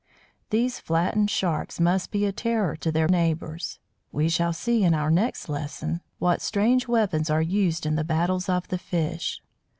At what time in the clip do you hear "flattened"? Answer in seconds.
0.79-1.29